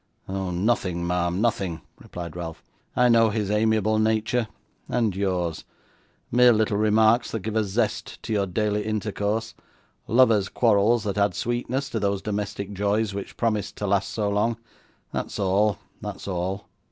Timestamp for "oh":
0.27-0.49